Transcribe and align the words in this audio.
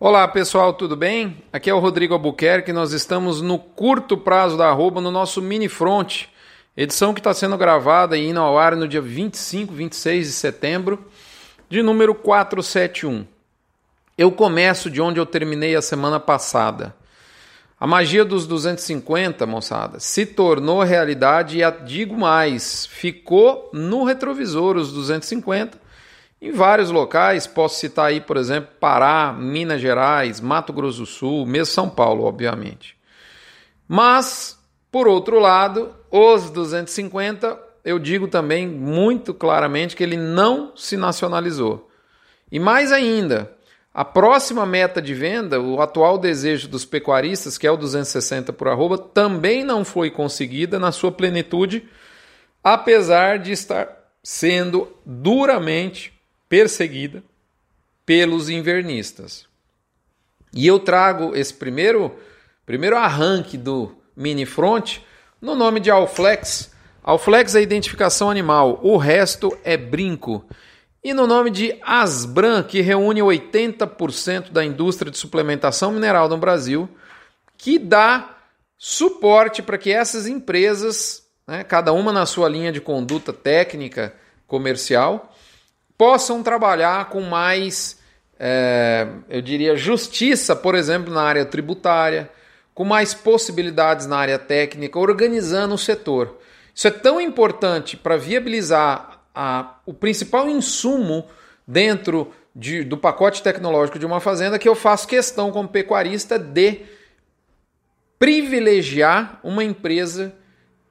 Olá 0.00 0.28
pessoal, 0.28 0.72
tudo 0.74 0.94
bem? 0.94 1.42
Aqui 1.52 1.68
é 1.68 1.74
o 1.74 1.80
Rodrigo 1.80 2.14
Albuquerque. 2.14 2.72
Nós 2.72 2.92
estamos 2.92 3.42
no 3.42 3.58
curto 3.58 4.16
prazo 4.16 4.56
da 4.56 4.68
arroba 4.68 5.00
no 5.00 5.10
nosso 5.10 5.42
mini 5.42 5.68
front, 5.68 6.26
edição 6.76 7.12
que 7.12 7.18
está 7.18 7.34
sendo 7.34 7.58
gravada 7.58 8.16
e 8.16 8.28
indo 8.28 8.38
ao 8.38 8.56
ar 8.56 8.76
no 8.76 8.86
dia 8.86 9.00
25, 9.00 9.74
26 9.74 10.28
de 10.28 10.32
setembro, 10.34 11.04
de 11.68 11.82
número 11.82 12.14
471. 12.14 13.26
Eu 14.16 14.30
começo 14.30 14.88
de 14.88 15.02
onde 15.02 15.18
eu 15.18 15.26
terminei 15.26 15.74
a 15.74 15.82
semana 15.82 16.20
passada. 16.20 16.94
A 17.80 17.84
magia 17.84 18.24
dos 18.24 18.46
250, 18.46 19.44
moçada, 19.46 19.98
se 19.98 20.24
tornou 20.24 20.80
realidade 20.80 21.60
e 21.60 21.70
digo 21.84 22.16
mais, 22.16 22.86
ficou 22.86 23.68
no 23.72 24.04
retrovisor 24.04 24.76
os 24.76 24.92
250 24.92 25.87
em 26.40 26.52
vários 26.52 26.90
locais. 26.90 27.46
Posso 27.46 27.78
citar 27.78 28.06
aí, 28.06 28.20
por 28.20 28.36
exemplo, 28.36 28.70
Pará, 28.80 29.32
Minas 29.32 29.80
Gerais, 29.80 30.40
Mato 30.40 30.72
Grosso 30.72 31.00
do 31.00 31.06
Sul, 31.06 31.46
mesmo 31.46 31.72
São 31.72 31.88
Paulo, 31.88 32.24
obviamente. 32.24 32.96
Mas, 33.86 34.58
por 34.90 35.08
outro 35.08 35.38
lado, 35.38 35.94
os 36.10 36.50
250, 36.50 37.58
eu 37.84 37.98
digo 37.98 38.28
também 38.28 38.66
muito 38.68 39.32
claramente 39.32 39.96
que 39.96 40.02
ele 40.02 40.16
não 40.16 40.72
se 40.76 40.96
nacionalizou. 40.96 41.88
E 42.50 42.58
mais 42.58 42.92
ainda, 42.92 43.52
a 43.92 44.04
próxima 44.04 44.64
meta 44.64 45.02
de 45.02 45.14
venda, 45.14 45.60
o 45.60 45.80
atual 45.80 46.18
desejo 46.18 46.68
dos 46.68 46.84
pecuaristas, 46.84 47.58
que 47.58 47.66
é 47.66 47.70
o 47.70 47.76
260 47.76 48.52
por 48.52 48.68
arroba, 48.68 48.96
também 48.96 49.64
não 49.64 49.84
foi 49.84 50.10
conseguida 50.10 50.78
na 50.78 50.92
sua 50.92 51.10
plenitude, 51.10 51.88
apesar 52.62 53.38
de 53.38 53.52
estar 53.52 53.88
sendo 54.22 54.88
duramente 55.04 56.17
perseguida 56.48 57.22
pelos 58.06 58.48
invernistas. 58.48 59.46
E 60.54 60.66
eu 60.66 60.78
trago 60.78 61.36
esse 61.36 61.52
primeiro, 61.52 62.16
primeiro 62.64 62.96
arranque 62.96 63.56
do 63.56 63.94
mini 64.16 64.46
front 64.46 64.98
no 65.40 65.54
nome 65.54 65.80
de 65.80 65.90
Alflex. 65.90 66.72
Alflex 67.02 67.54
é 67.54 67.62
identificação 67.62 68.30
animal, 68.30 68.80
o 68.82 68.96
resto 68.96 69.56
é 69.62 69.76
brinco 69.76 70.44
e 71.02 71.14
no 71.14 71.26
nome 71.26 71.50
de 71.50 71.78
Asbran, 71.82 72.62
que 72.62 72.80
reúne 72.80 73.20
80% 73.20 74.50
da 74.50 74.64
indústria 74.64 75.10
de 75.10 75.16
suplementação 75.16 75.92
mineral 75.92 76.28
no 76.28 76.36
Brasil, 76.36 76.88
que 77.56 77.78
dá 77.78 78.36
suporte 78.76 79.62
para 79.62 79.78
que 79.78 79.92
essas 79.92 80.26
empresas, 80.26 81.22
né, 81.46 81.62
cada 81.62 81.92
uma 81.92 82.12
na 82.12 82.26
sua 82.26 82.48
linha 82.48 82.72
de 82.72 82.80
conduta 82.80 83.32
técnica 83.32 84.12
comercial, 84.46 85.34
possam 85.98 86.44
trabalhar 86.44 87.10
com 87.10 87.20
mais, 87.20 87.98
é, 88.38 89.08
eu 89.28 89.42
diria, 89.42 89.76
justiça, 89.76 90.54
por 90.54 90.76
exemplo, 90.76 91.12
na 91.12 91.22
área 91.22 91.44
tributária, 91.44 92.30
com 92.72 92.84
mais 92.84 93.12
possibilidades 93.12 94.06
na 94.06 94.16
área 94.16 94.38
técnica, 94.38 94.96
organizando 95.00 95.74
o 95.74 95.78
setor. 95.78 96.38
Isso 96.72 96.86
é 96.86 96.92
tão 96.92 97.20
importante 97.20 97.96
para 97.96 98.16
viabilizar 98.16 99.20
a, 99.34 99.74
o 99.84 99.92
principal 99.92 100.48
insumo 100.48 101.26
dentro 101.66 102.32
de, 102.54 102.84
do 102.84 102.96
pacote 102.96 103.42
tecnológico 103.42 103.98
de 103.98 104.06
uma 104.06 104.20
fazenda 104.20 104.58
que 104.58 104.68
eu 104.68 104.76
faço 104.76 105.08
questão 105.08 105.50
como 105.50 105.68
pecuarista 105.68 106.38
de 106.38 106.82
privilegiar 108.18 109.40
uma 109.42 109.64
empresa 109.64 110.32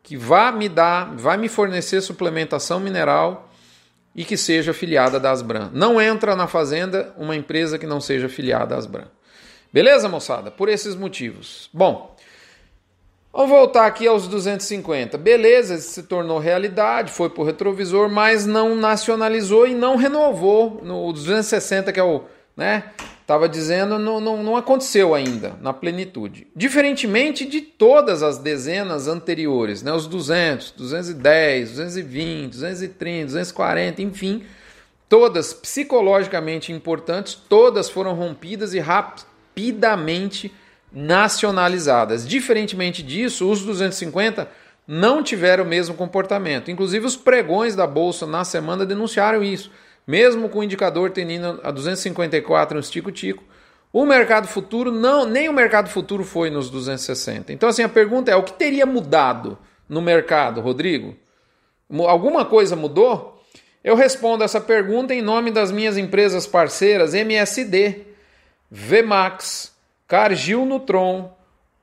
que 0.04 0.18
vá 0.18 0.52
me 0.52 0.68
dar, 0.68 1.16
vai 1.16 1.38
me 1.38 1.48
fornecer 1.48 2.02
suplementação 2.02 2.80
mineral 2.80 3.47
e 4.18 4.26
que 4.26 4.36
seja 4.36 4.74
filiada 4.74 5.20
da 5.20 5.30
Asbran. 5.30 5.70
Não 5.72 6.02
entra 6.02 6.36
na 6.36 6.48
fazenda 6.48 7.14
uma 7.16 7.36
empresa 7.36 7.78
que 7.78 7.86
não 7.86 8.02
seja 8.02 8.28
filiada 8.28 8.74
à 8.74 8.78
Asbran. 8.80 9.06
Beleza, 9.72 10.10
moçada? 10.10 10.50
Por 10.50 10.68
esses 10.68 10.96
motivos. 10.96 11.70
Bom, 11.72 12.18
Vamos 13.38 13.52
voltar 13.52 13.86
aqui 13.86 14.08
aos 14.08 14.28
250. 14.28 15.16
Beleza, 15.16 15.78
se 15.78 16.02
tornou 16.02 16.40
realidade, 16.40 17.12
foi 17.12 17.30
para 17.30 17.44
o 17.44 17.46
retrovisor, 17.46 18.10
mas 18.10 18.48
não 18.48 18.74
nacionalizou 18.74 19.68
e 19.68 19.76
não 19.76 19.96
renovou. 19.96 20.82
No 20.84 21.14
260, 21.14 21.94
que 21.94 22.00
é 22.00 22.04
o. 22.04 22.24
né? 22.56 22.86
Estava 23.28 23.50
dizendo, 23.50 24.00
não, 24.00 24.22
não, 24.22 24.42
não 24.42 24.56
aconteceu 24.56 25.14
ainda 25.14 25.58
na 25.60 25.74
plenitude. 25.74 26.48
Diferentemente 26.56 27.46
de 27.46 27.60
todas 27.60 28.24
as 28.24 28.38
dezenas 28.38 29.06
anteriores, 29.10 29.84
né? 29.84 29.92
os 29.92 30.08
200, 30.08 30.72
210, 30.72 31.72
220, 31.72 32.54
230, 32.54 33.26
240, 33.26 34.02
enfim, 34.02 34.44
todas 35.10 35.52
psicologicamente 35.52 36.72
importantes, 36.72 37.36
todas 37.36 37.90
foram 37.90 38.14
rompidas 38.14 38.74
e 38.74 38.80
rapidamente 38.80 40.50
nacionalizadas. 40.90 42.26
Diferentemente 42.26 43.04
disso, 43.04 43.52
os 43.52 43.62
250 43.62 44.50
não 44.88 45.22
tiveram 45.22 45.66
o 45.66 45.68
mesmo 45.68 45.96
comportamento. 45.96 46.72
Inclusive, 46.72 47.06
os 47.06 47.18
pregões 47.18 47.76
da 47.76 47.86
bolsa 47.86 48.26
na 48.26 48.46
semana 48.46 48.86
denunciaram 48.86 49.44
isso. 49.44 49.70
Mesmo 50.08 50.48
com 50.48 50.60
o 50.60 50.64
indicador 50.64 51.12
tendendo 51.12 51.60
a 51.62 51.70
254 51.70 52.78
no 52.78 52.82
tico-tico, 52.82 53.44
o 53.92 54.06
mercado 54.06 54.48
futuro 54.48 54.90
não, 54.90 55.26
nem 55.26 55.50
o 55.50 55.54
mercado 55.54 55.90
futuro 55.90 56.24
foi 56.24 56.50
nos 56.50 56.70
260. 56.70 57.52
Então, 57.52 57.68
assim, 57.68 57.84
a 57.84 57.90
pergunta 57.90 58.32
é: 58.32 58.36
o 58.36 58.44
que 58.44 58.54
teria 58.54 58.86
mudado 58.86 59.58
no 59.90 60.02
mercado, 60.02 60.62
Rodrigo? 60.62 61.16
Alguma 62.08 62.46
coisa 62.46 62.76
mudou? 62.76 63.44
Eu 63.84 63.96
respondo 63.96 64.44
essa 64.44 64.62
pergunta 64.62 65.14
em 65.14 65.22
nome 65.22 65.52
das 65.52 65.72
minhas 65.72 65.98
empresas 65.98 66.48
parceiras 66.48 67.14
MSD, 67.14 68.06
Vmax, 68.70 69.74
Cargill 70.08 70.66
Nutron, 70.66 71.34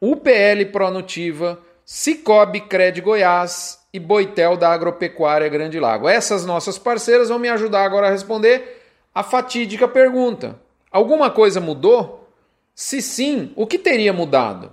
UPL 0.01 0.67
Pronutiva, 0.71 1.59
Cicobi 1.85 2.61
Cred 2.61 3.01
Goiás 3.01 3.84
e 3.95 4.01
Boitel 4.01 4.57
da 4.57 4.73
Agropecuária 4.73 5.49
Grande 5.49 5.79
Lago. 5.79 6.09
Essas 6.09 6.45
nossas 6.45 6.77
parceiras 6.77 7.29
vão 7.29 7.39
me 7.39 7.49
ajudar 7.49 7.85
agora 7.85 8.09
a 8.09 8.11
responder 8.11 8.83
a 9.15 9.23
fatídica 9.23 9.87
pergunta: 9.87 10.59
alguma 10.91 11.31
coisa 11.31 11.61
mudou? 11.61 12.29
Se 12.75 13.01
sim, 13.01 13.53
o 13.55 13.69
que 13.69 13.79
teria 13.79 14.13
mudado? 14.13 14.73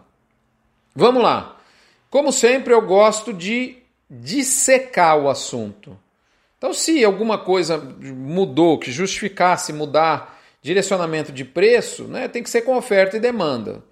Vamos 0.95 1.21
lá. 1.21 1.59
Como 2.09 2.31
sempre, 2.31 2.73
eu 2.73 2.81
gosto 2.81 3.31
de 3.31 3.77
dissecar 4.09 5.19
o 5.19 5.29
assunto. 5.29 5.95
Então, 6.57 6.73
se 6.73 7.05
alguma 7.05 7.37
coisa 7.37 7.77
mudou, 7.77 8.79
que 8.79 8.91
justificasse 8.91 9.71
mudar 9.71 10.39
direcionamento 10.63 11.31
de 11.31 11.45
preço, 11.45 12.05
né, 12.05 12.27
tem 12.27 12.41
que 12.41 12.49
ser 12.49 12.61
com 12.61 12.75
oferta 12.75 13.17
e 13.17 13.19
demanda. 13.19 13.83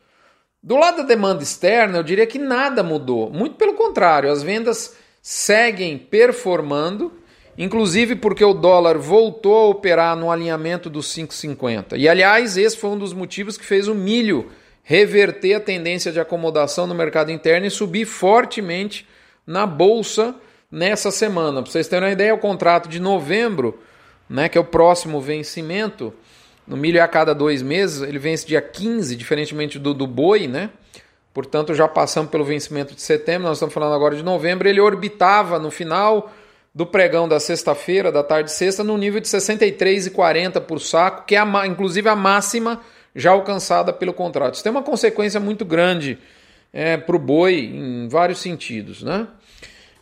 Do 0.62 0.76
lado 0.76 0.98
da 0.98 1.04
demanda 1.04 1.44
externa, 1.44 2.00
eu 2.00 2.04
diria 2.04 2.28
que 2.28 2.40
nada 2.40 2.84
mudou. 2.84 3.32
Muito 3.32 3.56
pelo 3.56 3.76
contrário, 3.76 4.32
as 4.32 4.44
vendas 4.44 4.96
seguem 5.22 5.98
performando, 5.98 7.12
inclusive 7.58 8.16
porque 8.16 8.44
o 8.44 8.54
dólar 8.54 8.98
voltou 8.98 9.58
a 9.58 9.68
operar 9.68 10.16
no 10.16 10.32
alinhamento 10.32 10.90
dos 10.90 11.08
5,50. 11.08 11.98
E 11.98 12.08
aliás, 12.08 12.58
esse 12.58 12.78
foi 12.78 12.90
um 12.92 12.98
dos 12.98 13.14
motivos 13.14 13.58
que 13.58 13.66
fez 13.66 13.88
o 13.88 13.96
milho 13.96 14.50
reverter 14.84 15.54
a 15.54 15.60
tendência 15.60 16.12
de 16.12 16.20
acomodação 16.20 16.88
no 16.88 16.96
mercado 16.96 17.32
interno 17.32 17.68
e 17.68 17.72
subir 17.72 18.06
fortemente 18.06 19.08
na 19.46 19.68
bolsa 19.68 20.36
nessa 20.72 21.12
semana. 21.12 21.62
Para 21.62 21.72
vocês 21.72 21.88
terem 21.88 22.08
uma 22.08 22.14
ideia, 22.14 22.34
o 22.34 22.40
contrato 22.40 22.90
de 22.90 23.00
novembro, 23.00 23.80
né, 24.30 24.50
que 24.50 24.58
é 24.58 24.62
o 24.62 24.66
próximo 24.66 25.22
vencimento, 25.22 26.14
no 26.68 26.78
milho 26.78 27.00
é 27.00 27.02
a 27.02 27.08
cada 27.08 27.34
dois 27.34 27.62
meses, 27.62 28.02
ele 28.02 28.20
vence 28.20 28.46
dia 28.46 28.62
15, 28.62 29.16
diferentemente 29.16 29.80
do, 29.80 29.94
do 29.94 30.06
boi, 30.06 30.48
né? 30.48 30.70
Portanto, 31.42 31.74
já 31.74 31.88
passamos 31.88 32.30
pelo 32.30 32.44
vencimento 32.44 32.94
de 32.94 33.02
setembro, 33.02 33.48
nós 33.48 33.58
estamos 33.58 33.74
falando 33.74 33.94
agora 33.94 34.14
de 34.14 34.22
novembro. 34.24 34.68
Ele 34.68 34.82
orbitava 34.82 35.58
no 35.58 35.72
final 35.72 36.30
do 36.76 36.86
pregão 36.86 37.30
da 37.30 37.40
sexta-feira, 37.40 38.12
da 38.12 38.22
tarde 38.22 38.50
de 38.50 38.56
sexta, 38.56 38.84
no 38.84 38.98
nível 38.98 39.22
de 39.22 39.28
63,40 39.28 40.60
por 40.62 40.80
saco, 40.82 41.26
que 41.26 41.36
é 41.36 41.40
a, 41.40 41.68
inclusive 41.68 42.10
a 42.10 42.16
máxima 42.16 42.82
já 43.16 43.32
alcançada 43.32 43.94
pelo 43.94 44.14
contrato. 44.14 44.56
Isso 44.56 44.64
tem 44.64 44.72
uma 44.72 44.84
consequência 44.84 45.40
muito 45.40 45.64
grande 45.64 46.18
é, 46.74 46.98
para 46.98 47.16
o 47.16 47.20
boi 47.20 47.72
em 47.74 48.08
vários 48.10 48.40
sentidos, 48.40 49.02
né? 49.02 49.26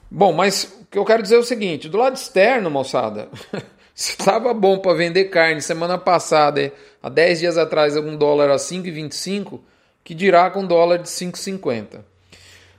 Bom, 0.10 0.34
mas 0.34 0.64
o 0.82 0.86
que 0.90 0.98
eu 0.98 1.06
quero 1.06 1.22
dizer 1.22 1.36
é 1.36 1.40
o 1.40 1.44
seguinte: 1.44 1.88
do 1.88 1.98
lado 1.98 2.16
externo, 2.16 2.70
moçada, 2.72 3.30
Se 3.98 4.12
estava 4.12 4.54
bom 4.54 4.78
para 4.78 4.94
vender 4.94 5.26
carne 5.26 5.60
semana 5.60 5.98
passada, 5.98 6.72
há 7.02 7.10
10 7.10 7.40
dias 7.40 7.58
atrás, 7.58 7.98
um 7.98 8.16
dólar 8.16 8.52
a 8.52 8.58
5,25, 8.58 9.60
que 10.08 10.16
dirá 10.16 10.50
com 10.50 10.66
dólar 10.66 11.00
de 11.00 11.10
5,50. 11.10 12.00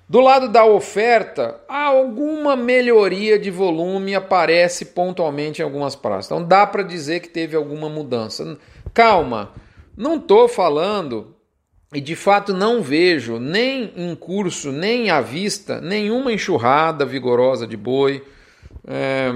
Do 0.08 0.18
lado 0.18 0.48
da 0.48 0.64
oferta, 0.64 1.60
alguma 1.68 2.56
melhoria 2.56 3.38
de 3.38 3.50
volume 3.50 4.14
aparece 4.14 4.86
pontualmente 4.86 5.60
em 5.60 5.62
algumas 5.62 5.94
praças. 5.94 6.24
Então 6.24 6.42
dá 6.42 6.66
para 6.66 6.82
dizer 6.82 7.20
que 7.20 7.28
teve 7.28 7.54
alguma 7.54 7.86
mudança. 7.86 8.56
Calma, 8.94 9.52
não 9.94 10.16
estou 10.16 10.48
falando 10.48 11.36
e 11.92 12.00
de 12.00 12.16
fato 12.16 12.54
não 12.54 12.80
vejo 12.80 13.38
nem 13.38 13.92
em 13.94 14.14
curso, 14.14 14.72
nem 14.72 15.10
à 15.10 15.20
vista, 15.20 15.82
nenhuma 15.82 16.32
enxurrada 16.32 17.04
vigorosa 17.04 17.66
de 17.66 17.76
boi 17.76 18.24
é, 18.86 19.28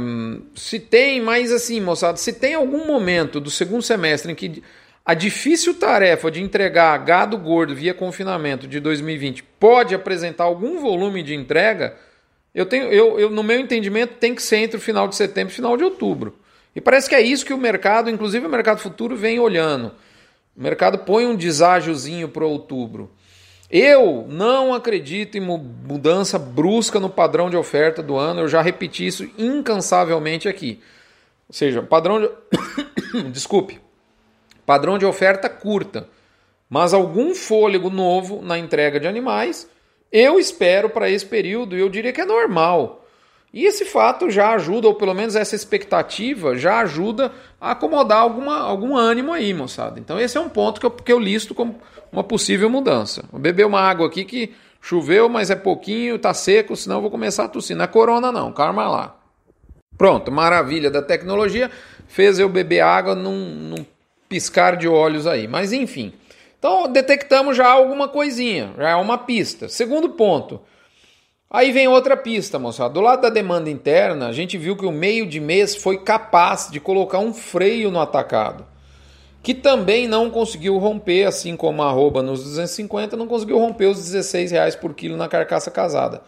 se 0.54 0.80
tem, 0.80 1.20
mas 1.20 1.52
assim, 1.52 1.78
moçada, 1.78 2.16
se 2.16 2.32
tem 2.32 2.54
algum 2.54 2.86
momento 2.86 3.38
do 3.38 3.50
segundo 3.50 3.82
semestre 3.82 4.32
em 4.32 4.34
que 4.34 4.62
a 5.04 5.14
difícil 5.14 5.74
tarefa 5.74 6.30
de 6.30 6.40
entregar 6.40 6.96
gado 6.98 7.36
gordo 7.36 7.74
via 7.74 7.92
confinamento 7.92 8.68
de 8.68 8.78
2020 8.78 9.42
pode 9.58 9.94
apresentar 9.94 10.44
algum 10.44 10.78
volume 10.78 11.22
de 11.22 11.34
entrega, 11.34 11.96
eu 12.54 12.66
tenho, 12.66 12.84
eu, 12.84 13.18
eu, 13.18 13.30
no 13.30 13.42
meu 13.42 13.58
entendimento, 13.58 14.14
tem 14.14 14.34
que 14.34 14.42
ser 14.42 14.58
entre 14.58 14.76
o 14.76 14.80
final 14.80 15.08
de 15.08 15.16
setembro 15.16 15.52
e 15.52 15.56
final 15.56 15.76
de 15.76 15.84
outubro. 15.84 16.36
E 16.76 16.80
parece 16.80 17.08
que 17.08 17.14
é 17.14 17.20
isso 17.20 17.44
que 17.44 17.52
o 17.52 17.58
mercado, 17.58 18.10
inclusive 18.10 18.46
o 18.46 18.50
mercado 18.50 18.78
futuro, 18.78 19.16
vem 19.16 19.38
olhando. 19.38 19.92
O 20.56 20.62
mercado 20.62 20.98
põe 20.98 21.26
um 21.26 21.34
deságiozinho 21.34 22.28
para 22.28 22.44
outubro. 22.44 23.10
Eu 23.70 24.26
não 24.28 24.74
acredito 24.74 25.38
em 25.38 25.40
mudança 25.40 26.38
brusca 26.38 27.00
no 27.00 27.08
padrão 27.08 27.48
de 27.48 27.56
oferta 27.56 28.02
do 28.02 28.16
ano. 28.18 28.42
Eu 28.42 28.48
já 28.48 28.60
repeti 28.60 29.06
isso 29.06 29.28
incansavelmente 29.38 30.46
aqui. 30.46 30.80
Ou 31.48 31.54
seja, 31.54 31.82
padrão 31.82 32.20
de. 32.20 32.28
Desculpe. 33.32 33.80
Padrão 34.72 34.96
de 34.96 35.04
oferta 35.04 35.50
curta. 35.50 36.08
Mas 36.66 36.94
algum 36.94 37.34
fôlego 37.34 37.90
novo 37.90 38.40
na 38.40 38.58
entrega 38.58 38.98
de 38.98 39.06
animais, 39.06 39.68
eu 40.10 40.38
espero 40.38 40.88
para 40.88 41.10
esse 41.10 41.26
período 41.26 41.76
e 41.76 41.80
eu 41.80 41.90
diria 41.90 42.10
que 42.10 42.22
é 42.22 42.24
normal. 42.24 43.04
E 43.52 43.66
esse 43.66 43.84
fato 43.84 44.30
já 44.30 44.54
ajuda, 44.54 44.88
ou 44.88 44.94
pelo 44.94 45.12
menos 45.12 45.36
essa 45.36 45.54
expectativa, 45.54 46.56
já 46.56 46.80
ajuda 46.80 47.30
a 47.60 47.72
acomodar 47.72 48.20
alguma, 48.20 48.60
algum 48.60 48.96
ânimo 48.96 49.30
aí, 49.30 49.52
moçada. 49.52 50.00
Então 50.00 50.18
esse 50.18 50.38
é 50.38 50.40
um 50.40 50.48
ponto 50.48 50.80
que 50.80 50.86
eu, 50.86 50.90
que 50.90 51.12
eu 51.12 51.20
listo 51.20 51.54
como 51.54 51.78
uma 52.10 52.24
possível 52.24 52.70
mudança. 52.70 53.26
Vou 53.30 53.38
beber 53.38 53.66
uma 53.66 53.80
água 53.82 54.06
aqui 54.06 54.24
que 54.24 54.54
choveu, 54.80 55.28
mas 55.28 55.50
é 55.50 55.54
pouquinho, 55.54 56.18
tá 56.18 56.32
seco, 56.32 56.74
senão 56.74 56.96
eu 56.96 57.02
vou 57.02 57.10
começar 57.10 57.44
a 57.44 57.48
tossir. 57.48 57.76
Não 57.76 57.84
é 57.84 57.88
corona 57.88 58.32
não, 58.32 58.50
calma 58.54 58.88
lá. 58.88 59.16
Pronto, 59.98 60.32
maravilha 60.32 60.90
da 60.90 61.02
tecnologia, 61.02 61.70
fez 62.08 62.38
eu 62.38 62.48
beber 62.48 62.80
água 62.80 63.14
num, 63.14 63.34
num 63.34 63.84
piscar 64.32 64.78
de 64.78 64.88
olhos 64.88 65.26
aí. 65.26 65.46
Mas 65.46 65.74
enfim, 65.74 66.14
então 66.58 66.90
detectamos 66.90 67.54
já 67.54 67.70
alguma 67.70 68.08
coisinha, 68.08 68.72
já 68.78 68.88
é 68.88 68.96
uma 68.96 69.18
pista. 69.18 69.68
Segundo 69.68 70.08
ponto, 70.08 70.58
Aí 71.54 71.70
vem 71.70 71.86
outra 71.86 72.16
pista, 72.16 72.58
moçada. 72.58 72.94
Do 72.94 73.02
lado 73.02 73.20
da 73.20 73.28
demanda 73.28 73.68
interna, 73.68 74.26
a 74.26 74.32
gente 74.32 74.56
viu 74.56 74.74
que 74.74 74.86
o 74.86 74.90
meio 74.90 75.26
de 75.26 75.38
mês 75.38 75.76
foi 75.76 75.98
capaz 75.98 76.70
de 76.70 76.80
colocar 76.80 77.18
um 77.18 77.34
freio 77.34 77.90
no 77.90 78.00
atacado, 78.00 78.64
que 79.42 79.52
também 79.52 80.08
não 80.08 80.30
conseguiu 80.30 80.78
romper, 80.78 81.24
assim 81.24 81.54
como 81.54 81.82
a 81.82 81.90
arroba 81.90 82.22
nos 82.22 82.42
250, 82.42 83.18
não 83.18 83.26
conseguiu 83.26 83.58
romper 83.58 83.84
os 83.84 83.98
16 83.98 84.50
reais 84.50 84.74
por 84.74 84.94
quilo 84.94 85.14
na 85.14 85.28
carcaça 85.28 85.70
casada. 85.70 86.22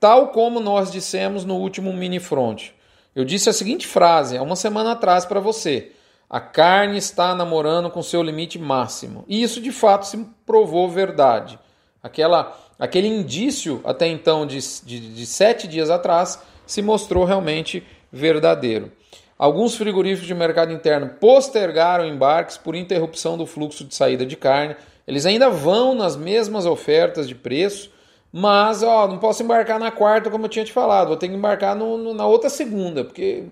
Tal 0.00 0.30
como 0.30 0.58
nós 0.58 0.90
dissemos 0.90 1.44
no 1.44 1.54
último 1.54 1.92
mini 1.92 2.18
front. 2.18 2.70
Eu 3.14 3.24
disse 3.24 3.48
a 3.48 3.52
seguinte 3.52 3.86
frase 3.86 4.36
há 4.36 4.42
uma 4.42 4.56
semana 4.56 4.92
atrás 4.92 5.24
para 5.24 5.38
você. 5.38 5.92
A 6.28 6.40
carne 6.40 6.98
está 6.98 7.34
namorando 7.34 7.90
com 7.90 8.02
seu 8.02 8.22
limite 8.22 8.58
máximo. 8.58 9.24
E 9.28 9.42
isso 9.42 9.60
de 9.60 9.70
fato 9.70 10.06
se 10.06 10.26
provou 10.44 10.88
verdade. 10.88 11.58
Aquela 12.02 12.56
aquele 12.78 13.08
indício 13.08 13.80
até 13.84 14.06
então 14.06 14.46
de, 14.46 14.58
de, 14.84 15.14
de 15.14 15.26
sete 15.26 15.66
dias 15.66 15.88
atrás 15.88 16.42
se 16.66 16.82
mostrou 16.82 17.24
realmente 17.24 17.82
verdadeiro. 18.12 18.90
Alguns 19.38 19.76
frigoríficos 19.76 20.26
de 20.26 20.34
mercado 20.34 20.72
interno 20.72 21.10
postergaram 21.20 22.06
embarques 22.06 22.56
por 22.56 22.74
interrupção 22.74 23.36
do 23.36 23.46
fluxo 23.46 23.84
de 23.84 23.94
saída 23.94 24.24
de 24.24 24.34
carne. 24.34 24.76
Eles 25.06 25.26
ainda 25.26 25.50
vão 25.50 25.94
nas 25.94 26.16
mesmas 26.16 26.64
ofertas 26.64 27.28
de 27.28 27.34
preço, 27.34 27.90
mas 28.32 28.82
ó, 28.82 29.06
não 29.06 29.18
posso 29.18 29.42
embarcar 29.42 29.78
na 29.78 29.90
quarta 29.90 30.30
como 30.30 30.46
eu 30.46 30.48
tinha 30.48 30.64
te 30.64 30.72
falado, 30.72 31.08
vou 31.08 31.16
ter 31.16 31.28
que 31.28 31.34
embarcar 31.34 31.76
no, 31.76 31.96
no, 31.98 32.14
na 32.14 32.26
outra 32.26 32.48
segunda, 32.48 33.04
porque 33.04 33.44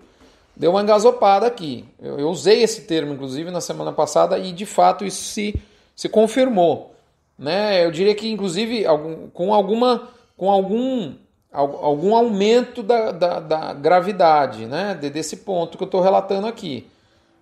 deu 0.56 0.70
uma 0.70 0.82
engasopada 0.82 1.46
aqui. 1.46 1.84
Eu, 2.00 2.18
eu, 2.18 2.28
usei 2.28 2.62
esse 2.62 2.82
termo, 2.82 3.14
inclusive, 3.14 3.50
na 3.50 3.60
semana 3.60 3.92
passada 3.92 4.38
e 4.38 4.52
de 4.52 4.66
fato 4.66 5.04
isso 5.04 5.22
se, 5.24 5.54
se 5.94 6.08
confirmou. 6.08 6.94
Né? 7.38 7.84
Eu 7.84 7.90
diria 7.90 8.14
que, 8.14 8.30
inclusive, 8.30 8.86
algum, 8.86 9.28
com, 9.30 9.52
alguma, 9.52 10.08
com 10.36 10.50
algum, 10.50 11.14
algum 11.52 12.14
aumento 12.14 12.82
da, 12.82 13.10
da, 13.10 13.40
da 13.40 13.72
gravidade 13.72 14.66
né? 14.66 14.94
desse 14.94 15.38
ponto 15.38 15.76
que 15.76 15.82
eu 15.82 15.86
estou 15.86 16.00
relatando 16.00 16.46
aqui. 16.46 16.86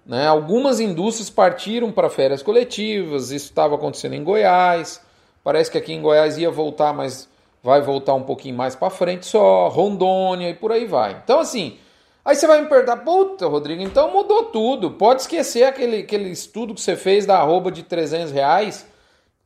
Né? 0.05 0.27
Algumas 0.27 0.81
indústrias 0.81 1.31
partiram 1.31 1.93
para 1.93 2.11
férias 2.11 2.43
coletivas, 2.43 3.31
isso 3.31 3.47
estava 3.47 3.75
acontecendo 3.75 4.15
em 4.15 4.25
Goiás. 4.25 5.01
Parece 5.45 5.71
que 5.71 5.79
aqui 5.79 5.93
em 5.93 6.01
Goiás 6.01 6.39
ia 6.39 6.51
voltar, 6.51 6.93
mas 6.93 7.29
vai 7.63 7.81
voltar 7.81 8.15
um 8.15 8.23
pouquinho 8.23 8.57
mais 8.57 8.75
para 8.75 8.91
frente 8.91 9.27
só. 9.27 9.69
Rondônia 9.69 10.51
e 10.51 10.55
por 10.55 10.73
aí 10.73 10.87
vai. 10.87 11.21
Então, 11.23 11.41
assim, 11.41 11.79
aí 12.25 12.35
você 12.35 12.47
vai 12.47 12.61
me 12.61 12.69
perguntar, 12.69 12.99
puta, 12.99 13.47
Rodrigo, 13.47 13.83
então 13.83 14.13
mudou 14.13 14.45
tudo. 14.45 14.93
Pode 14.93 15.23
esquecer 15.23 15.65
aquele, 15.65 15.99
aquele 15.99 16.31
estudo 16.31 16.75
que 16.75 16.81
você 16.81 16.97
fez 16.97 17.27
da 17.27 17.39
arroba 17.39 17.71
de 17.71 17.83
300 17.83 18.33
reais 18.33 18.87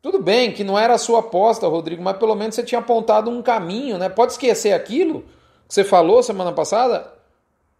tudo 0.06 0.22
bem 0.22 0.52
que 0.52 0.62
não 0.62 0.78
era 0.78 0.94
a 0.94 0.98
sua 0.98 1.18
aposta, 1.18 1.66
Rodrigo, 1.66 2.00
mas 2.00 2.16
pelo 2.16 2.36
menos 2.36 2.54
você 2.54 2.62
tinha 2.62 2.78
apontado 2.78 3.28
um 3.28 3.42
caminho, 3.42 3.98
né? 3.98 4.08
Pode 4.08 4.30
esquecer 4.30 4.72
aquilo 4.72 5.22
que 5.66 5.74
você 5.74 5.82
falou 5.82 6.22
semana 6.22 6.52
passada? 6.52 7.12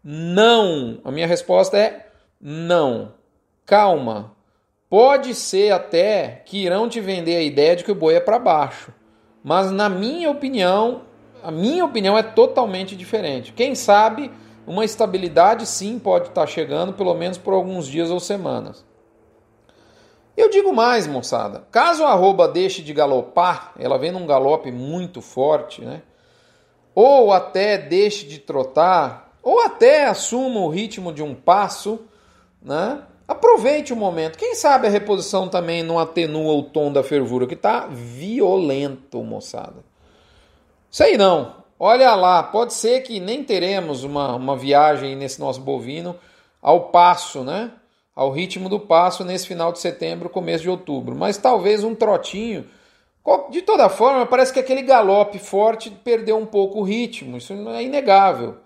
Não. 0.03 0.99
A 1.05 1.13
minha 1.13 1.27
resposta 1.29 1.79
é 1.79 2.09
não. 2.41 3.13
Calma. 3.65 4.33
Pode 4.91 5.37
ser 5.37 5.73
até 5.73 6.43
que 6.45 6.65
irão 6.65 6.89
te 6.89 7.01
vender 7.01 7.37
a 7.37 7.43
ideia 7.43 7.77
de 7.77 7.85
que 7.85 7.93
o 7.93 7.95
boi 7.95 8.17
é 8.17 8.21
para 8.21 8.41
baixo. 8.41 8.93
Mas 9.45 9.71
na 9.71 9.89
minha 9.89 10.29
opinião, 10.29 11.03
a 11.45 11.53
minha 11.53 11.85
opinião 11.85 12.19
é 12.19 12.25
totalmente 12.25 12.97
diferente. 12.97 13.53
Quem 13.53 13.77
sabe 13.77 14.33
uma 14.67 14.85
estabilidade 14.85 15.67
sim 15.67 15.99
pode 15.99 16.29
estar 16.29 16.47
chegando, 16.47 16.93
pelo 16.93 17.15
menos 17.15 17.39
por 17.39 17.55
alguns 17.55 17.87
dias 17.87 18.11
ou 18.11 18.19
semanas. 18.19 18.85
Eu 20.37 20.51
digo 20.51 20.73
mais, 20.73 21.07
moçada. 21.07 21.65
Caso 21.71 22.05
a 22.05 22.11
arroba 22.11 22.47
deixe 22.47 22.83
de 22.83 22.93
galopar, 22.93 23.73
ela 23.79 23.97
vem 23.97 24.13
num 24.13 24.27
galope 24.27 24.71
muito 24.71 25.23
forte, 25.23 25.83
né? 25.83 26.03
Ou 26.95 27.33
até 27.33 27.79
deixe 27.79 28.27
de 28.27 28.39
trotar, 28.39 29.33
ou 29.43 29.61
até 29.61 30.07
assuma 30.07 30.61
o 30.61 30.69
ritmo 30.69 31.13
de 31.13 31.23
um 31.23 31.35
passo, 31.35 32.01
né? 32.61 33.03
Aproveite 33.27 33.93
o 33.93 33.97
momento. 33.97 34.39
Quem 34.39 34.55
sabe 34.55 34.87
a 34.87 34.91
reposição 34.91 35.49
também 35.49 35.83
não 35.83 35.99
atenua 35.99 36.55
o 36.55 36.63
tom 36.63 36.93
da 36.93 37.03
fervura, 37.03 37.47
que 37.47 37.55
está 37.55 37.87
violento, 37.87 39.23
moçada. 39.23 39.85
Sei 40.91 41.17
não. 41.17 41.66
Olha 41.79 42.15
lá, 42.15 42.43
pode 42.43 42.73
ser 42.73 43.03
que 43.03 43.21
nem 43.21 43.45
teremos 43.45 44.05
uma, 44.05 44.35
uma 44.35 44.57
viagem 44.57 45.15
nesse 45.15 45.39
nosso 45.41 45.61
bovino 45.61 46.17
ao 46.63 46.89
passo, 46.89 47.45
né? 47.45 47.73
ao 48.17 48.31
ritmo 48.31 48.71
do 48.71 48.81
passo 48.81 49.23
nesse 49.23 49.47
final 49.47 49.71
de 49.71 49.79
setembro, 49.79 50.31
começo 50.31 50.63
de 50.63 50.71
outubro. 50.71 51.15
Mas 51.15 51.37
talvez 51.37 51.85
um 51.85 51.95
trotinho. 51.95 52.67
De 53.51 53.61
toda 53.61 53.91
forma, 53.91 54.25
parece 54.25 54.53
que 54.53 54.61
aquele 54.61 54.81
galope 54.81 55.39
forte 55.39 55.91
perdeu 55.91 56.39
um 56.39 56.47
pouco 56.47 56.79
o 56.79 56.83
ritmo, 56.83 57.37
isso 57.37 57.53
é 57.53 57.83
inegável. 57.83 58.57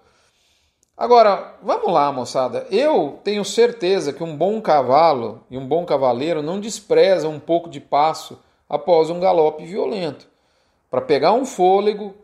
Agora, 0.97 1.57
vamos 1.63 1.91
lá, 1.91 2.13
moçada. 2.13 2.67
Eu 2.71 3.19
tenho 3.25 3.43
certeza 3.43 4.13
que 4.13 4.23
um 4.23 4.37
bom 4.37 4.61
cavalo 4.61 5.43
e 5.51 5.57
um 5.57 5.67
bom 5.67 5.87
cavaleiro 5.87 6.43
não 6.43 6.61
despreza 6.61 7.27
um 7.27 7.41
pouco 7.41 7.71
de 7.71 7.81
passo 7.81 8.39
após 8.69 9.09
um 9.09 9.19
galope 9.19 9.65
violento, 9.65 10.29
para 10.91 11.01
pegar 11.01 11.33
um 11.33 11.47
fôlego, 11.47 12.15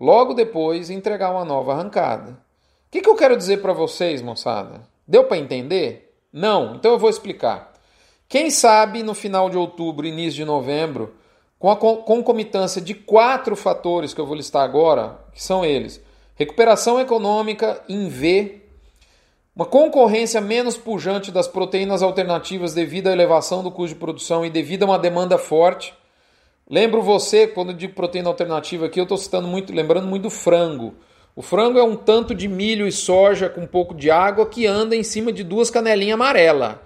logo 0.00 0.34
depois 0.34 0.90
entregar 0.90 1.30
uma 1.30 1.44
nova 1.44 1.72
arrancada. 1.72 2.32
O 2.32 2.90
que, 2.90 3.00
que 3.00 3.08
eu 3.08 3.16
quero 3.16 3.36
dizer 3.36 3.62
para 3.62 3.72
vocês, 3.72 4.22
moçada? 4.22 4.82
Deu 5.06 5.24
para 5.24 5.38
entender? 5.38 6.14
Não, 6.32 6.74
então 6.74 6.92
eu 6.92 6.98
vou 6.98 7.10
explicar. 7.10 7.72
Quem 8.28 8.50
sabe 8.50 9.02
no 9.02 9.14
final 9.14 9.48
de 9.48 9.56
outubro, 9.56 10.06
início 10.06 10.34
de 10.34 10.44
novembro, 10.44 11.14
com 11.58 11.70
a 11.70 11.76
concomitância 11.76 12.80
de 12.80 12.94
quatro 12.94 13.56
fatores 13.56 14.12
que 14.12 14.20
eu 14.20 14.26
vou 14.26 14.36
listar 14.36 14.62
agora, 14.62 15.18
que 15.32 15.42
são 15.42 15.64
eles: 15.64 16.00
recuperação 16.34 17.00
econômica 17.00 17.82
em 17.88 18.08
V, 18.08 18.62
uma 19.54 19.64
concorrência 19.64 20.40
menos 20.40 20.76
pujante 20.76 21.32
das 21.32 21.48
proteínas 21.48 22.02
alternativas 22.02 22.74
devido 22.74 23.06
à 23.06 23.12
elevação 23.12 23.62
do 23.62 23.70
custo 23.70 23.94
de 23.94 24.00
produção 24.00 24.44
e 24.44 24.50
devido 24.50 24.82
a 24.82 24.86
uma 24.86 24.98
demanda 24.98 25.38
forte. 25.38 25.94
Lembro 26.68 27.00
você, 27.00 27.46
quando 27.46 27.70
eu 27.70 27.76
digo 27.76 27.94
proteína 27.94 28.28
alternativa 28.28 28.86
aqui, 28.86 28.98
eu 28.98 29.04
estou 29.04 29.16
citando 29.16 29.46
muito, 29.46 29.72
lembrando 29.72 30.08
muito 30.08 30.24
do 30.24 30.30
frango. 30.30 30.94
O 31.34 31.42
frango 31.42 31.78
é 31.78 31.82
um 31.82 31.94
tanto 31.94 32.34
de 32.34 32.48
milho 32.48 32.88
e 32.88 32.92
soja 32.92 33.48
com 33.48 33.60
um 33.60 33.66
pouco 33.66 33.94
de 33.94 34.10
água 34.10 34.46
que 34.46 34.66
anda 34.66 34.96
em 34.96 35.02
cima 35.02 35.30
de 35.30 35.44
duas 35.44 35.70
canelinhas 35.70 36.14
amarelas. 36.14 36.76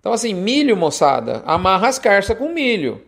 Então, 0.00 0.12
assim, 0.12 0.34
milho, 0.34 0.76
moçada, 0.76 1.42
amarra 1.44 1.88
as 1.88 1.98
carças 1.98 2.36
com 2.36 2.48
milho. 2.48 3.02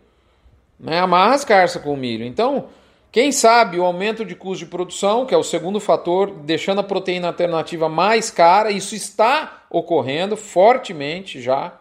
Né? 0.79 0.99
Amarra 0.99 1.33
as 1.33 1.43
carças 1.43 1.81
com 1.81 1.95
milho. 1.97 2.23
Então, 2.23 2.67
quem 3.11 3.31
sabe 3.31 3.79
o 3.79 3.83
aumento 3.83 4.23
de 4.23 4.35
custo 4.35 4.63
de 4.63 4.71
produção, 4.71 5.25
que 5.25 5.33
é 5.33 5.37
o 5.37 5.43
segundo 5.43 5.79
fator, 5.79 6.31
deixando 6.31 6.79
a 6.79 6.83
proteína 6.83 7.27
alternativa 7.27 7.89
mais 7.89 8.29
cara, 8.29 8.71
isso 8.71 8.95
está 8.95 9.63
ocorrendo 9.69 10.37
fortemente 10.37 11.41
já. 11.41 11.79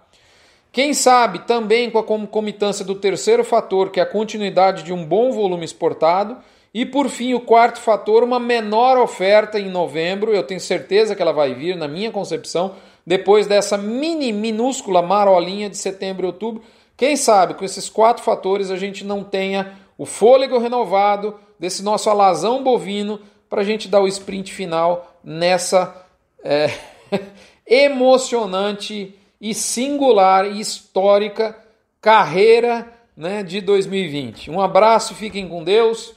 Quem 0.72 0.94
sabe 0.94 1.40
também 1.40 1.90
com 1.90 1.98
a 1.98 2.02
concomitância 2.02 2.82
do 2.82 2.94
terceiro 2.94 3.44
fator, 3.44 3.90
que 3.90 4.00
é 4.00 4.02
a 4.02 4.06
continuidade 4.06 4.82
de 4.82 4.92
um 4.92 5.04
bom 5.04 5.30
volume 5.30 5.66
exportado 5.66 6.38
e 6.74 6.86
por 6.86 7.10
fim, 7.10 7.34
o 7.34 7.40
quarto 7.40 7.78
fator, 7.78 8.24
uma 8.24 8.40
menor 8.40 8.96
oferta 8.96 9.60
em 9.60 9.68
novembro. 9.68 10.32
Eu 10.32 10.42
tenho 10.42 10.60
certeza 10.60 11.14
que 11.14 11.20
ela 11.20 11.32
vai 11.32 11.54
vir, 11.54 11.76
na 11.76 11.86
minha 11.86 12.10
concepção. 12.10 12.74
depois 13.04 13.46
dessa 13.46 13.76
mini, 13.76 14.32
minúscula 14.32 15.02
marolinha 15.02 15.68
de 15.68 15.76
setembro 15.76 16.24
e 16.24 16.28
outubro. 16.28 16.62
Quem 16.96 17.16
sabe 17.16 17.54
com 17.54 17.64
esses 17.64 17.90
quatro 17.90 18.22
fatores 18.22 18.70
a 18.70 18.76
gente 18.76 19.04
não 19.04 19.24
tenha 19.24 19.76
o 19.98 20.06
fôlego 20.06 20.56
renovado 20.56 21.34
desse 21.58 21.82
nosso 21.82 22.08
alazão 22.08 22.62
bovino 22.62 23.20
para 23.50 23.60
a 23.60 23.64
gente 23.64 23.88
dar 23.88 24.00
o 24.00 24.08
sprint 24.08 24.52
final 24.52 25.18
nessa 25.22 26.06
é, 26.44 26.70
emocionante 27.66 29.14
e 29.42 29.52
singular 29.52 30.46
e 30.46 30.60
histórica 30.60 31.58
carreira 32.00 32.92
né, 33.16 33.42
de 33.42 33.60
2020. 33.60 34.48
Um 34.52 34.60
abraço, 34.60 35.16
fiquem 35.16 35.48
com 35.48 35.64
Deus. 35.64 36.14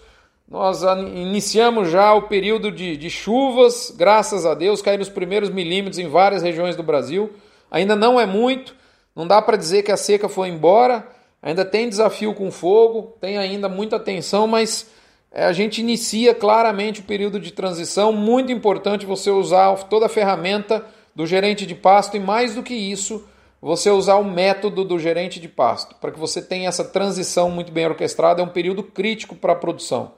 Nós 0.48 0.84
iniciamos 0.84 1.90
já 1.90 2.14
o 2.14 2.28
período 2.28 2.72
de, 2.72 2.96
de 2.96 3.10
chuvas, 3.10 3.92
graças 3.98 4.46
a 4.46 4.54
Deus, 4.54 4.80
caíram 4.80 5.02
os 5.02 5.10
primeiros 5.10 5.50
milímetros 5.50 5.98
em 5.98 6.08
várias 6.08 6.44
regiões 6.44 6.76
do 6.76 6.84
Brasil. 6.84 7.34
Ainda 7.72 7.96
não 7.96 8.20
é 8.20 8.28
muito, 8.28 8.76
não 9.16 9.26
dá 9.26 9.42
para 9.42 9.58
dizer 9.58 9.82
que 9.82 9.92
a 9.92 9.98
seca 9.98 10.30
foi 10.30 10.50
embora, 10.50 11.08
ainda 11.42 11.66
tem 11.66 11.90
desafio 11.90 12.32
com 12.36 12.52
fogo, 12.52 13.18
tem 13.20 13.40
ainda 13.40 13.68
muita 13.68 14.00
tensão, 14.00 14.46
mas 14.46 14.88
é, 15.32 15.46
a 15.46 15.52
gente 15.52 15.82
inicia 15.82 16.36
claramente 16.36 17.00
o 17.00 17.06
período 17.06 17.40
de 17.40 17.52
transição. 17.52 18.14
Muito 18.14 18.52
importante 18.52 19.04
você 19.04 19.32
usar 19.32 19.76
toda 19.86 20.06
a 20.06 20.10
ferramenta 20.10 20.86
do 21.16 21.26
gerente 21.26 21.66
de 21.66 21.74
pasto 21.74 22.18
e, 22.18 22.20
mais 22.20 22.56
do 22.56 22.62
que 22.62 22.74
isso, 22.74 23.26
você 23.62 23.90
usar 23.90 24.16
o 24.16 24.24
método 24.24 24.84
do 24.84 25.00
gerente 25.00 25.40
de 25.40 25.48
pasto 25.48 25.96
para 25.96 26.12
que 26.12 26.20
você 26.20 26.42
tenha 26.42 26.68
essa 26.68 26.84
transição 26.84 27.50
muito 27.50 27.72
bem 27.72 27.86
orquestrada. 27.88 28.42
É 28.42 28.46
um 28.46 28.50
período 28.50 28.84
crítico 28.84 29.36
para 29.36 29.54
a 29.54 29.56
produção. 29.56 30.14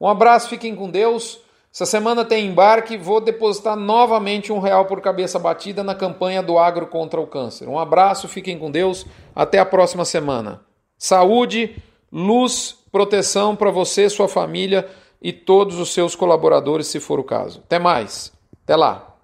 Um 0.00 0.08
abraço, 0.08 0.48
fiquem 0.48 0.74
com 0.74 0.88
Deus. 0.88 1.40
Essa 1.72 1.84
semana 1.84 2.24
tem 2.24 2.46
embarque, 2.46 2.96
vou 2.96 3.20
depositar 3.20 3.76
novamente 3.76 4.50
um 4.50 4.60
real 4.60 4.86
por 4.86 5.02
cabeça 5.02 5.38
batida 5.38 5.84
na 5.84 5.94
campanha 5.94 6.42
do 6.42 6.58
Agro 6.58 6.86
contra 6.86 7.20
o 7.20 7.26
Câncer. 7.26 7.68
Um 7.68 7.78
abraço, 7.78 8.28
fiquem 8.28 8.58
com 8.58 8.70
Deus, 8.70 9.04
até 9.34 9.58
a 9.58 9.66
próxima 9.66 10.06
semana. 10.06 10.62
Saúde, 10.96 11.76
luz, 12.10 12.78
proteção 12.90 13.54
para 13.54 13.70
você, 13.70 14.08
sua 14.08 14.26
família 14.26 14.88
e 15.20 15.34
todos 15.34 15.78
os 15.78 15.92
seus 15.92 16.14
colaboradores, 16.14 16.86
se 16.86 16.98
for 16.98 17.20
o 17.20 17.24
caso. 17.24 17.60
Até 17.66 17.78
mais, 17.78 18.32
até 18.64 18.74
lá. 18.74 19.15